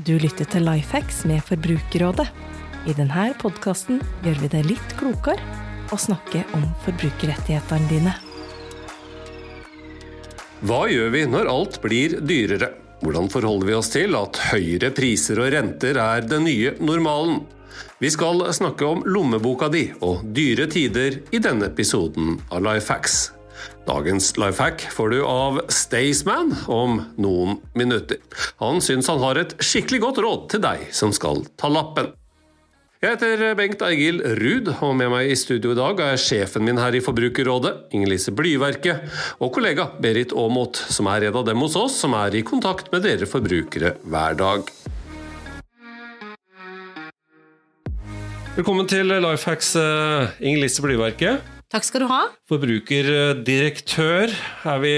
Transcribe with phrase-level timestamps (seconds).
[0.00, 2.24] Du lytter til Lifehacks med Forbrukerrådet.
[2.88, 5.36] I denne podkasten gjør vi det litt klokere
[5.92, 8.14] å snakke om forbrukerrettighetene dine.
[10.64, 12.70] Hva gjør vi når alt blir dyrere?
[13.02, 17.42] Hvordan forholder vi oss til at høyere priser og renter er den nye normalen?
[18.00, 23.26] Vi skal snakke om lommeboka di og dyre tider i denne episoden av Lifehacks.
[23.86, 28.18] Dagens lifehack får du av Staysman om noen minutter.
[28.62, 32.12] Han syns han har et skikkelig godt råd til deg som skal ta lappen.
[33.02, 36.78] Jeg heter Bengt Eigil Ruud, og med meg i studio i dag er sjefen min
[36.78, 39.08] her i Forbrukerrådet, Inger-Lise Blyverket,
[39.42, 42.92] og kollega Berit Aamodt, som er en av dem hos oss som er i kontakt
[42.94, 44.70] med dere forbrukere hver dag.
[48.54, 49.74] Velkommen til Lifehacks,
[50.38, 51.40] Inger-Lise Blyverke.
[51.72, 52.26] Takk skal du ha.
[52.52, 54.28] Forbrukerdirektør,
[54.68, 54.90] er vi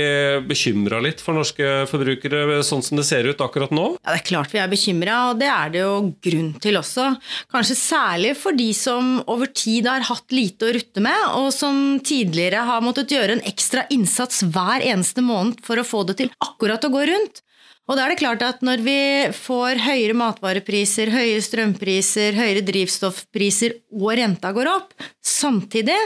[0.49, 3.85] bekymra litt for norske forbrukere sånn som det ser ut akkurat nå?
[4.01, 5.93] Ja, Det er klart vi er bekymra, og det er det jo
[6.27, 7.07] grunn til også.
[7.55, 12.01] Kanskje særlig for de som over tid har hatt lite å rutte med, og som
[12.03, 16.35] tidligere har måttet gjøre en ekstra innsats hver eneste måned for å få det til
[16.43, 17.44] akkurat å gå rundt.
[17.85, 18.99] Og da er det klart at når vi
[19.37, 25.99] får høyere matvarepriser, høyere strømpriser, høyere drivstoffpriser og renta går opp samtidig,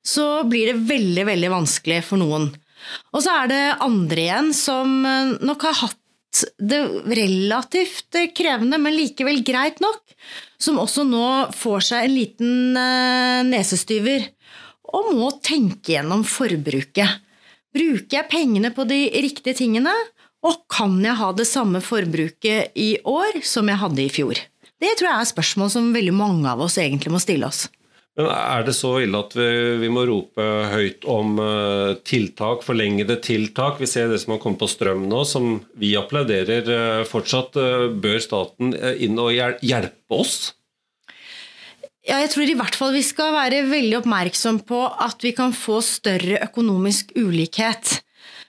[0.00, 2.48] så blir det veldig, veldig vanskelig for noen.
[3.12, 6.00] Og så er det andre igjen som nok har hatt
[6.60, 6.80] det
[7.18, 10.00] relativt krevende, men likevel greit nok,
[10.60, 12.78] som også nå får seg en liten
[13.48, 14.30] nesestyver
[14.96, 17.24] og må tenke gjennom forbruket.
[17.74, 19.92] Bruker jeg pengene på de riktige tingene?
[20.46, 24.38] Og kan jeg ha det samme forbruket i år som jeg hadde i fjor?
[24.78, 27.66] Det tror jeg er spørsmål som veldig mange av oss egentlig må stille oss.
[28.18, 29.46] Men Er det så ille at vi,
[29.78, 33.78] vi må rope høyt om uh, tiltak, forlengede tiltak?
[33.78, 37.58] Vi ser det som har kommet på strøm nå, som vi applauderer uh, fortsatt.
[37.58, 40.54] Uh, bør staten inn og hjelpe oss?
[42.08, 45.54] Ja, jeg tror i hvert fall vi skal være veldig oppmerksom på at vi kan
[45.54, 48.00] få større økonomisk ulikhet.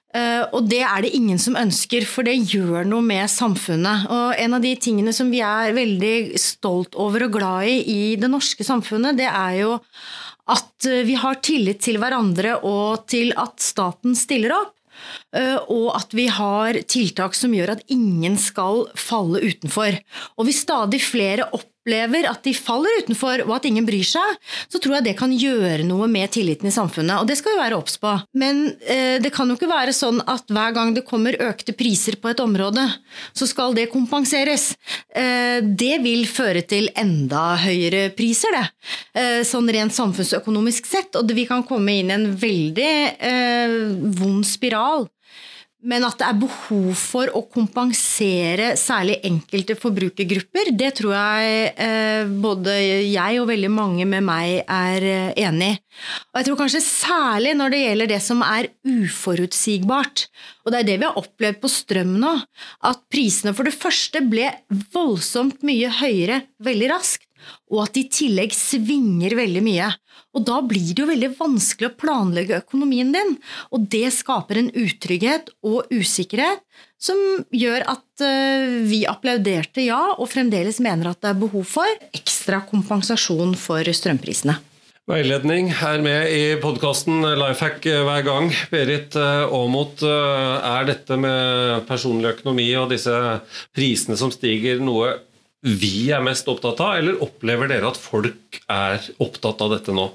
[0.10, 4.08] Uh, og det er det ingen som ønsker, for det gjør noe med samfunnet.
[4.10, 8.02] Og en av de tingene som vi er veldig stolt over og glad i i
[8.18, 9.78] det norske samfunnet, det er jo
[10.50, 14.74] at vi har tillit til hverandre og til at staten stiller opp.
[15.30, 20.02] Uh, og at vi har tiltak som gjør at ingen skal falle utenfor.
[20.42, 21.46] Og hvis stadig flere
[21.80, 24.38] opplever at de faller utenfor og at ingen bryr seg,
[24.70, 27.22] så tror jeg det kan gjøre noe med tilliten i samfunnet.
[27.22, 28.12] Og det skal vi være obs på.
[28.38, 32.20] Men eh, det kan jo ikke være sånn at hver gang det kommer økte priser
[32.20, 32.86] på et område,
[33.34, 34.74] så skal det kompenseres.
[35.16, 38.66] Eh, det vil føre til enda høyere priser, det.
[39.16, 41.16] Eh, sånn rent samfunnsøkonomisk sett.
[41.20, 43.80] Og vi kan komme inn i en veldig eh,
[44.20, 45.08] vond spiral.
[45.80, 52.34] Men at det er behov for å kompensere særlig enkelte forbrukergrupper, det tror jeg eh,
[52.44, 52.74] både
[53.08, 55.78] jeg og veldig mange med meg er eh, enig i.
[56.34, 60.26] Og jeg tror kanskje særlig når det gjelder det som er uforutsigbart,
[60.66, 62.36] og det er det vi har opplevd på strøm nå,
[62.92, 64.52] at prisene for det første ble
[64.92, 67.30] voldsomt mye høyere veldig raskt
[67.70, 69.90] og at de i tillegg svinger veldig mye.
[70.40, 73.36] Og da blir det jo veldig vanskelig å planlegge økonomien din,
[73.76, 76.64] og det skaper en utrygghet og usikkerhet
[77.00, 77.20] som
[77.56, 82.62] gjør at eh, vi applauderte ja, og fremdeles mener at det er behov for ekstra
[82.70, 84.56] kompensasjon for strømprisene.
[85.10, 88.52] Veiledning er med i podkasten Lifehack hver gang.
[88.70, 93.16] Berit Aamodt, er dette med personlig økonomi og disse
[93.74, 95.16] prisene som stiger, noe
[95.66, 100.12] vi er mest opptatt av, eller opplever dere at folk er opptatt av dette nå?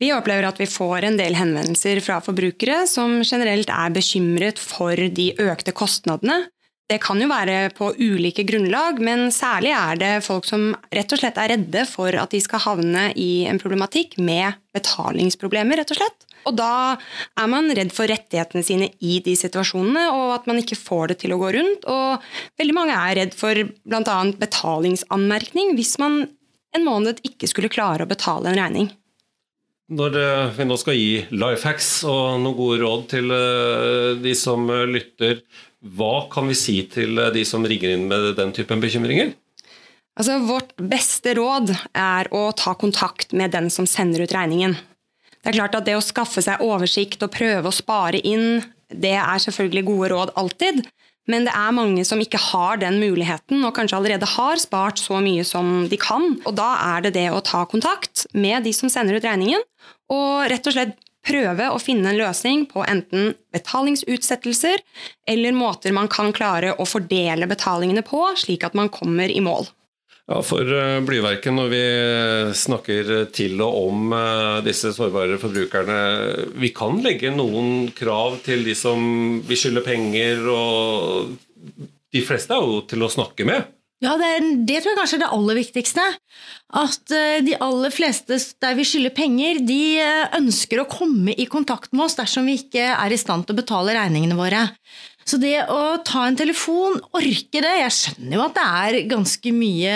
[0.00, 4.96] Vi opplever at vi får en del henvendelser fra forbrukere som generelt er bekymret for
[4.96, 6.46] de økte kostnadene.
[6.90, 11.20] Det kan jo være på ulike grunnlag, men særlig er det folk som rett og
[11.20, 16.00] slett er redde for at de skal havne i en problematikk med betalingsproblemer, rett og
[16.00, 16.26] slett.
[16.48, 16.96] Og da
[17.38, 21.20] er man redd for rettighetene sine i de situasjonene, og at man ikke får det
[21.22, 21.86] til å gå rundt.
[21.86, 24.18] Og veldig mange er redd for bl.a.
[24.40, 26.24] betalingsanmerkning hvis man
[26.74, 28.90] en måned ikke skulle klare å betale en regning.
[29.90, 34.34] Når eh, vi nå skal gi life hacks og noen gode råd til eh, de
[34.38, 35.42] som lytter,
[35.80, 39.32] hva kan vi si til de som ringer inn med den typen bekymringer?
[40.20, 44.76] Altså, vårt beste råd er å ta kontakt med den som sender ut regningen.
[45.40, 48.60] Det er klart at det å skaffe seg oversikt og prøve å spare inn,
[48.92, 50.82] det er selvfølgelig gode råd alltid.
[51.28, 55.20] Men det er mange som ikke har den muligheten, og kanskje allerede har spart så
[55.22, 56.38] mye som de kan.
[56.48, 59.62] Og da er det det å ta kontakt med de som sender ut regningen,
[60.10, 60.96] og rett og slett
[61.26, 64.80] prøve å finne en løsning på enten betalingsutsettelser
[65.28, 69.68] eller måter man kan klare å fordele betalingene på, slik at man kommer i mål.
[70.30, 71.82] Ja, For eh, Blyverket, når vi
[72.54, 75.98] snakker til og om eh, disse sårbare forbrukerne
[76.62, 79.02] Vi kan legge noen krav til de som
[79.46, 81.34] vi skylder penger, og
[82.14, 83.66] de fleste er jo til å snakke med.
[84.00, 86.04] Ja, det, er, det, tror jeg kanskje er det aller viktigste.
[86.80, 89.82] At uh, de aller fleste der vi skylder penger, de
[90.38, 93.60] ønsker å komme i kontakt med oss dersom vi ikke er i stand til å
[93.60, 94.62] betale regningene våre.
[95.28, 99.52] Så det å ta en telefon, orke det Jeg skjønner jo at det er ganske
[99.54, 99.94] mye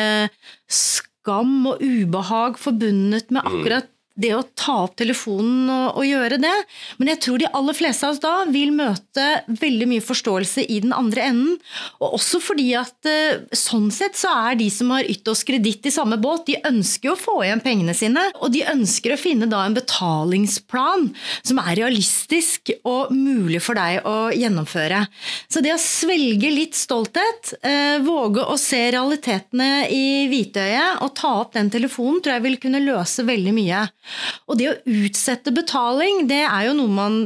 [0.71, 3.51] skam og ubehag forbundet med mm.
[3.51, 6.55] akkurat det å ta opp telefonen og, og, gjøre det.
[7.01, 10.79] Men jeg tror de aller fleste av oss da vil møte veldig mye forståelse i
[10.85, 11.57] den andre enden.
[11.99, 15.89] Og også fordi at eh, sånn sett så er de som har ytt oss kreditt
[15.91, 18.23] i samme båt, de ønsker å få igjen pengene sine.
[18.39, 21.09] Og de ønsker å finne da en betalingsplan
[21.43, 25.03] som er realistisk og mulig for deg å gjennomføre.
[25.51, 31.35] Så det å svelge litt stolthet, eh, våge å se realitetene i hvitøyet og ta
[31.43, 33.83] opp den telefonen, tror jeg vil kunne løse veldig mye.
[34.49, 37.19] Og det å utsette betaling, det er jo noe man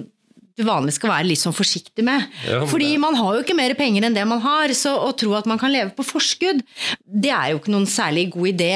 [0.67, 2.25] vanligvis skal være litt sånn forsiktig med.
[2.47, 5.35] Ja, Fordi man har jo ikke mer penger enn det man har, så å tro
[5.39, 6.65] at man kan leve på forskudd,
[7.07, 8.73] det er jo ikke noen særlig god idé.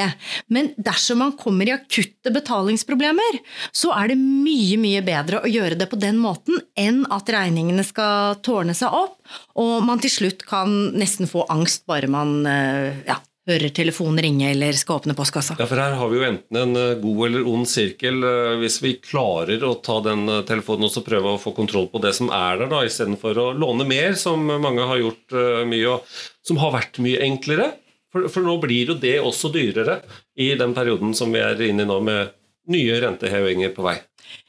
[0.53, 3.41] Men dersom man kommer i akutte betalingsproblemer,
[3.75, 7.85] så er det mye, mye bedre å gjøre det på den måten enn at regningene
[7.87, 9.19] skal tårne seg opp,
[9.59, 13.19] og man til slutt kan nesten få angst bare man eh, ja,
[13.49, 15.57] hører telefonen ringe eller skal åpne postkassa.
[15.59, 18.23] Ja, for Her har vi jo enten en eh, god eller ond sirkel.
[18.27, 21.89] Eh, hvis vi klarer å ta den eh, telefonen og så prøve å få kontroll
[21.93, 25.35] på det som er der, da, istedenfor å låne mer, som mange har gjort
[25.69, 27.73] mye, og som har vært mye enklere.
[28.13, 30.03] For, for nå blir jo det også dyrere
[30.39, 32.35] i den perioden som vi er inne i nå, med
[32.71, 33.97] nye rentehevinger på vei.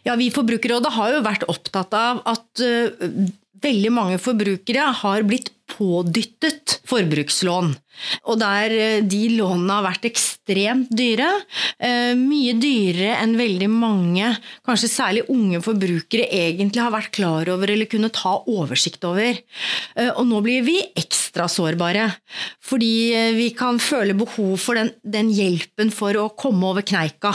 [0.05, 3.07] Ja, Vi i Forbrukerrådet har jo vært opptatt av at uh,
[3.63, 7.73] veldig mange forbrukere har blitt pådyttet forbrukslån.
[8.29, 11.29] Og der eh, de lånene har vært ekstremt dyre.
[11.77, 14.31] Eh, mye dyrere enn veldig mange,
[14.65, 19.39] kanskje særlig unge forbrukere, egentlig har vært klar over eller kunne ta oversikt over.
[19.95, 22.09] Eh, og nå blir vi ekstra sårbare.
[22.63, 22.93] Fordi
[23.37, 27.33] vi kan føle behov for den, den hjelpen for å komme over kneika.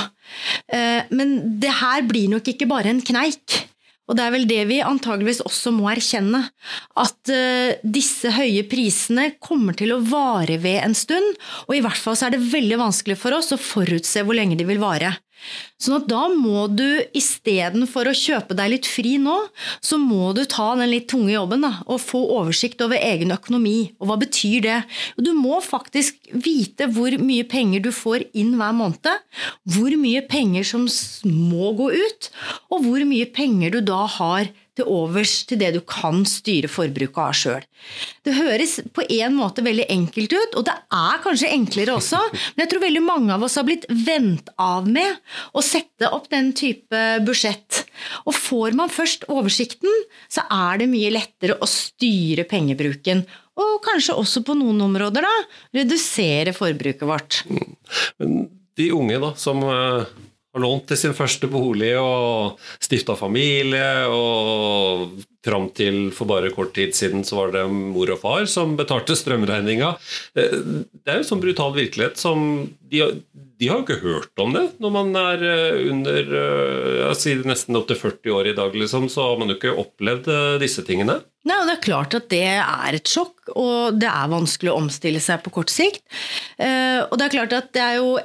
[1.15, 3.68] Men det her blir nok ikke bare en kneik.
[4.09, 6.41] Og det er vel det vi antageligvis også må erkjenne.
[6.99, 11.37] At uh, disse høye prisene kommer til å vare ved en stund.
[11.69, 14.57] Og i hvert fall så er det veldig vanskelig for oss å forutse hvor lenge
[14.59, 15.13] de vil vare.
[15.79, 19.37] Sånn at da må du istedenfor å kjøpe deg litt fri nå,
[19.85, 23.93] så må du ta den litt tunge jobben da, og få oversikt over egen økonomi.
[24.03, 24.79] Og hva betyr det?
[25.17, 29.11] Du må faktisk vite hvor mye penger du får inn hver måned,
[29.71, 30.89] hvor mye penger som
[31.29, 32.31] må gå ut,
[32.73, 37.21] og hvor mye penger du da har til overs til det du kan styre forbruket
[37.23, 37.67] av sjøl.
[38.27, 42.21] Det høres på en måte veldig enkelt ut, og det er kanskje enklere også,
[42.55, 45.19] men jeg tror veldig mange av oss har blitt vent av med
[45.53, 47.85] å sette opp den type budsjett.
[48.27, 49.93] Og får man først oversikten,
[50.31, 53.25] så er det mye lettere å styre pengebruken.
[53.59, 55.35] Og kanskje også på noen områder da,
[55.81, 57.43] redusere forbruket vårt.
[58.21, 58.47] Men
[58.79, 60.07] de unge da, som eh,
[60.59, 64.07] har lånt til sin første bolig og stifta familie.
[64.11, 65.19] Og
[65.49, 69.17] fram til for bare kort tid siden så var det mor og far som betalte
[69.19, 69.95] strømregninga.
[70.39, 70.57] Eh,
[70.93, 74.65] det er en sånn brutal virkelighet som de, de har jo ikke hørt om det
[74.83, 79.09] når man er eh, under eh, jeg sier nesten opptil 40 år i dag, liksom,
[79.13, 80.29] så har man jo ikke opplevd
[80.61, 81.21] disse tingene.
[81.49, 84.81] Nei, og Det er klart at det er et sjokk, og det er vanskelig å
[84.83, 86.03] omstille seg på kort sikt.
[86.59, 88.19] Og det er klart at det er jo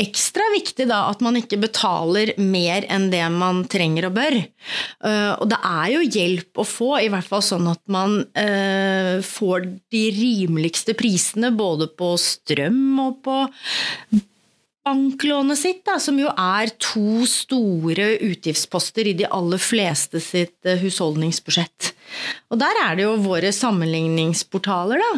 [0.00, 4.38] ekstra viktig da at man ikke betaler mer enn det man trenger og bør.
[4.40, 9.20] Eh, og det er jo hjelp å få, i hvert fall sånn at man eh,
[9.26, 13.38] får de rimeligste prisene både på strøm og på
[14.86, 20.80] banklånet sitt, da, som jo er to store utgiftsposter i de aller fleste sitt eh,
[20.80, 21.92] husholdningsbudsjett.
[22.50, 25.10] Og der er det jo våre sammenligningsportaler da,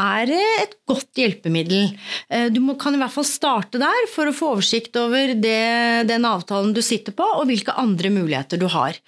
[0.00, 1.90] er et godt hjelpemiddel.
[2.30, 6.26] Eh, du kan i hvert fall starte der for å få oversikt over det, den
[6.28, 8.98] avtalen du sitter på, og hvilke andre muligheter du har.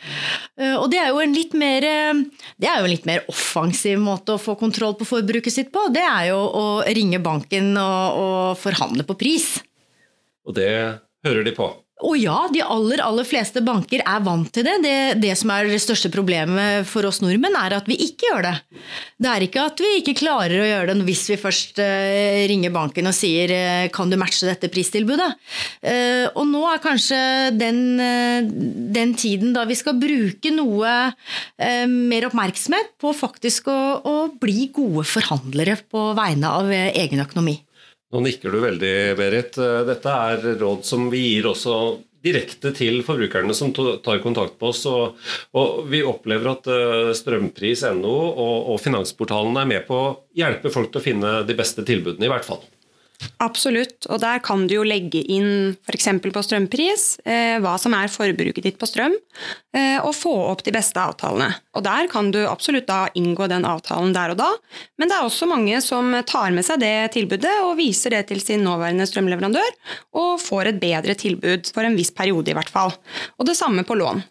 [0.58, 4.00] Eh, og det er jo en litt mer, det er jo en litt mer offensiv
[4.02, 5.88] måte å få kontroll på forbruket sitt på.
[5.94, 9.54] Det er jo å ringe banken og, og forhandle på pris.
[10.46, 10.72] Og det
[11.26, 11.68] hører de på.
[12.02, 14.78] Og ja, de aller, aller fleste banker er vant til det.
[14.82, 14.97] det.
[15.23, 15.32] det.
[15.38, 18.54] som er det største problemet for oss nordmenn, er at vi ikke gjør det.
[19.23, 22.75] Det er ikke at vi ikke klarer å gjøre det hvis vi først uh, ringer
[22.75, 25.30] banken og sier uh, kan du matche dette pristilbudet.
[25.85, 27.21] Uh, og nå er kanskje
[27.54, 27.82] den,
[28.94, 30.92] den, tiden da vi skal bruke noe
[31.92, 37.61] mer oppmerksomhet på faktisk å, å bli gode forhandlere på vegne av egen økonomi.
[38.12, 39.57] Nå nikker du veldig, Berit.
[39.88, 41.76] Dette er råd som vi gir også
[42.23, 44.85] direkte til forbrukerne som tar kontakt med oss.
[44.90, 45.19] Og,
[45.59, 50.92] og vi opplever at eh, strømpris.no og, og Finansportalen er med på å hjelpe folk
[50.92, 52.62] til å finne de beste tilbudene, i hvert fall.
[53.42, 56.08] Absolutt, og der kan du jo legge inn f.eks.
[56.22, 59.14] på strømpris eh, hva som er forbruket ditt på strøm,
[59.76, 61.50] eh, og få opp de beste avtalene.
[61.76, 64.50] Og Der kan du absolutt da inngå den avtalen der og da,
[64.98, 68.42] men det er også mange som tar med seg det tilbudet og viser det til
[68.44, 69.74] sin nåværende strømleverandør,
[70.18, 72.94] og får et bedre tilbud for en viss periode i hvert fall.
[73.38, 74.22] Og det samme på lån.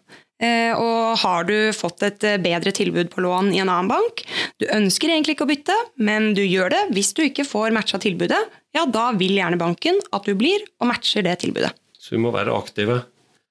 [0.42, 4.24] Eh, og har du fått et eh, bedre tilbud på lån i en annen bank,
[4.58, 8.00] du ønsker egentlig ikke å bytte, men du gjør det hvis du ikke får matcha
[8.02, 8.40] tilbudet,
[8.74, 11.70] ja, da vil gjerne banken at du blir og matcher det tilbudet.
[11.94, 13.02] Så vi må være aktive?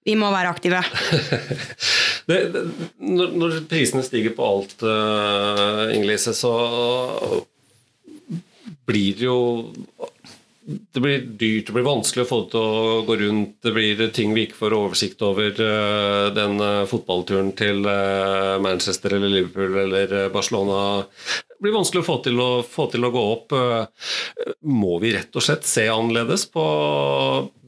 [0.04, 0.82] Vi må være aktive.
[2.30, 2.64] det, det,
[3.00, 6.52] når, når, prisene stiger på alt, uh, Inger-Lise, så
[8.90, 9.38] blir det jo
[10.62, 13.54] det blir dyrt, det blir vanskelig å få det til å gå rundt.
[13.66, 15.50] Det blir ting vi ikke får oversikt over.
[15.50, 22.06] Eh, den eh, fotballturen til eh, Manchester eller Liverpool eller Barcelona det blir vanskelig å
[22.08, 23.54] få til å, få til å gå opp.
[24.66, 26.64] Må vi rett og slett se annerledes på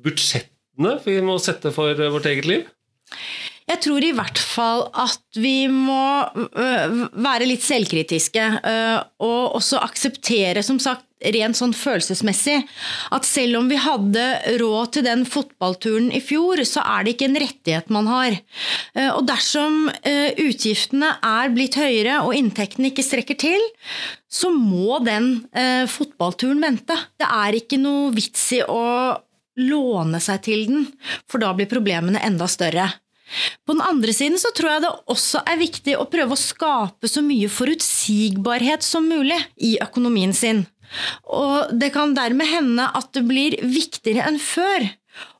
[0.02, 2.64] budsjettene vi må sette for vårt eget liv?
[3.70, 8.48] Jeg tror i hvert fall at vi må være litt selvkritiske.
[9.22, 12.60] Og også akseptere, som sagt, rent sånn følelsesmessig,
[13.16, 14.24] at selv om vi hadde
[14.60, 18.36] råd til den fotballturen i fjor, så er det ikke en rettighet man har.
[19.16, 19.88] Og dersom
[20.44, 23.64] utgiftene er blitt høyere og inntektene ikke strekker til,
[24.28, 25.46] så må den
[25.92, 26.98] fotballturen vente.
[27.20, 28.84] Det er ikke noe vits i å
[29.62, 30.86] låne seg til den,
[31.30, 32.90] for da blir problemene enda større.
[33.66, 37.10] På den andre siden så tror jeg det også er viktig å prøve å skape
[37.10, 40.66] så mye forutsigbarhet som mulig i økonomien sin.
[41.34, 44.90] Og det kan dermed hende at det blir viktigere enn før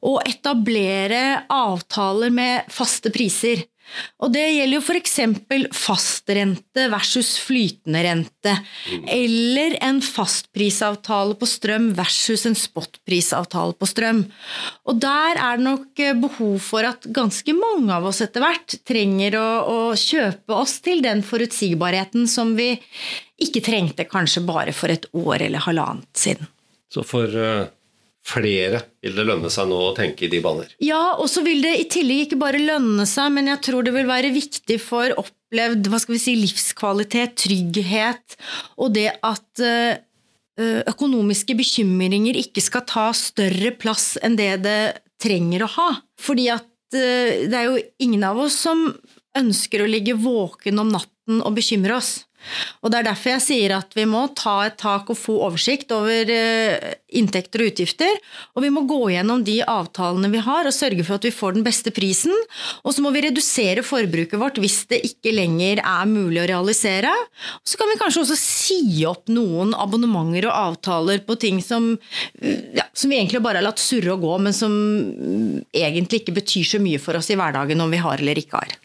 [0.06, 3.66] å etablere avtaler med faste priser.
[4.24, 5.18] Og det gjelder jo f.eks.
[5.78, 8.56] fastrente versus flytende rente.
[9.10, 14.24] Eller en fastprisavtale på strøm versus en spotprisavtale på strøm.
[14.90, 19.38] Og der er det nok behov for at ganske mange av oss etter hvert trenger
[19.40, 22.74] å, å kjøpe oss til den forutsigbarheten som vi
[23.44, 26.50] ikke trengte kanskje bare for et år eller halvannet siden.
[26.94, 27.66] Så for uh
[28.24, 30.72] flere vil det lønne seg nå å tenke i de baner.
[30.84, 33.94] Ja, og så vil det i tillegg ikke bare lønne seg, men jeg tror det
[33.96, 38.38] vil være viktig for opplevd hva skal vi si, livskvalitet, trygghet,
[38.80, 40.00] og det at eh,
[40.90, 44.80] økonomiske bekymringer ikke skal ta større plass enn det det
[45.24, 45.90] trenger å ha.
[46.22, 48.88] Fordi at eh, det er jo ingen av oss som
[49.38, 52.22] ønsker å ligge våken om natten og bekymre oss.
[52.82, 55.92] Og Det er derfor jeg sier at vi må ta et tak og få oversikt
[55.96, 58.20] over eh, inntekter og utgifter.
[58.56, 61.58] Og vi må gå gjennom de avtalene vi har og sørge for at vi får
[61.58, 62.34] den beste prisen.
[62.84, 67.14] Og så må vi redusere forbruket vårt hvis det ikke lenger er mulig å realisere.
[67.62, 71.94] Og så kan vi kanskje også si opp noen abonnementer og avtaler på ting som,
[72.42, 74.74] ja, som vi egentlig bare har latt surre og gå, men som
[75.74, 78.78] egentlig ikke betyr så mye for oss i hverdagen om vi har eller ikke har.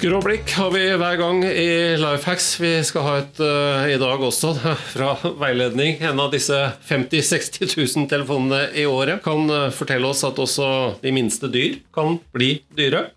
[0.00, 2.46] Skråblikk har vi hver gang i Lifehacks.
[2.56, 4.54] Vi skal ha et uh, i dag også
[4.94, 5.98] fra veiledning.
[6.00, 6.56] En av disse
[6.88, 10.68] 50 000-60 000 telefonene i året kan uh, fortelle oss at også
[11.02, 13.10] de minste dyr kan bli dyre.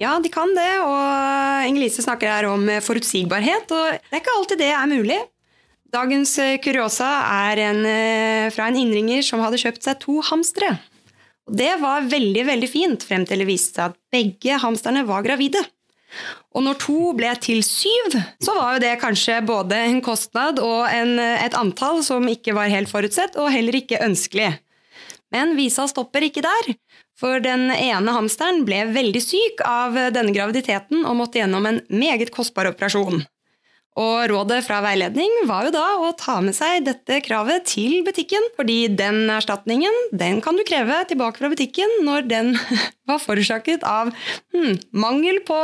[0.00, 0.70] Ja, de kan det.
[0.80, 5.20] Og Inger-Lise snakker her om forutsigbarhet, og det er ikke alltid det er mulig.
[5.92, 7.10] Dagens kuriosa
[7.50, 7.82] er en,
[8.56, 10.72] fra en innringer som hadde kjøpt seg to hamstere.
[11.52, 15.60] Det var veldig veldig fint frem til det viste seg at begge hamsterne var gravide.
[16.52, 20.84] Og når to ble til syv, så var jo det kanskje både en kostnad og
[20.92, 24.52] en, et antall som ikke var helt forutsett, og heller ikke ønskelig.
[25.32, 26.74] Men visa stopper ikke der,
[27.16, 32.32] for den ene hamsteren ble veldig syk av denne graviditeten og måtte gjennom en meget
[32.34, 33.24] kostbar operasjon.
[34.00, 38.46] Og rådet fra veiledning var jo da å ta med seg dette kravet til butikken,
[38.56, 42.54] fordi den erstatningen den kan du kreve tilbake fra butikken når den
[43.10, 44.14] var forårsaket av
[44.54, 45.58] hmm, mangel på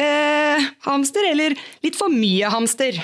[0.00, 3.02] eh, hamster eller litt for mye hamster.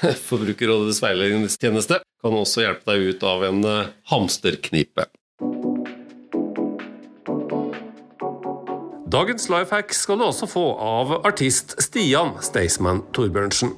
[0.28, 5.10] Forbrukerrådets veiledningstjeneste kan også hjelpe deg ut av en eh, hamsterknipe.
[9.12, 13.74] Dagens lifehack skal du også få av artist Stian Staysman Torbjørnsen.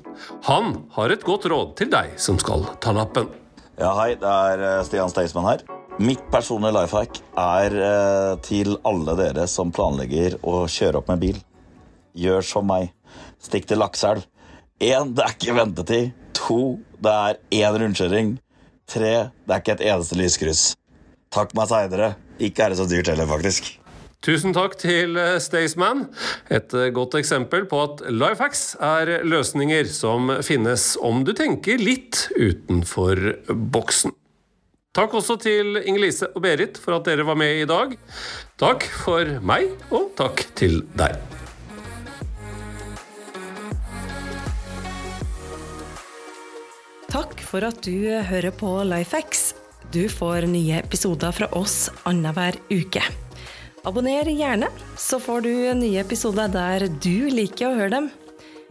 [0.47, 3.27] Han har et godt råd til deg som skal ta lappen.
[3.75, 5.67] Ja, hei, det er eh, Stian Staysman her.
[5.99, 11.27] Mitt personlige life hack er eh, til alle dere som planlegger å kjøre opp med
[11.27, 11.43] bil.
[12.15, 12.93] Gjør som meg.
[13.43, 14.23] Stikk til Lakselv.
[14.79, 16.27] Én, det er ikke ventetid.
[16.45, 18.37] To, det er én rundkjøring.
[18.87, 20.69] Tre, det er ikke et eneste lyskryss.
[21.35, 22.15] Takk meg seinere.
[22.39, 23.81] Ikke er det så dyrt heller, faktisk.
[24.25, 26.07] Tusen takk til eh, Staysman.
[26.49, 32.29] Et eh, godt eksempel på at Lifehacks er løsninger som finnes om du tenker litt
[32.33, 33.21] utenfor
[33.75, 34.15] boksen.
[34.95, 37.97] Takk også til Inger-Lise og Berit for at dere var med i dag.
[38.63, 41.19] Takk for meg, og takk til deg.
[47.11, 49.53] Takk for at du hører på Lifehacks.
[49.95, 53.03] Du får nye episoder fra oss annenhver uke.
[53.85, 58.09] Abonner gjerne, så får du nye episoder der du liker å høre dem.